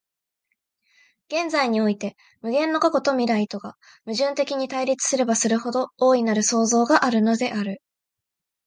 [1.27, 3.75] 現在において無限の過去と未来とが
[4.07, 7.83] 矛盾的に対立すればするほど、大なる創造があるのである。